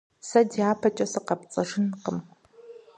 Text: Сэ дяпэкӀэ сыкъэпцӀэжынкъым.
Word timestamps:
Сэ 0.27 0.39
дяпэкӀэ 0.53 1.05
сыкъэпцӀэжынкъым. 1.11 2.17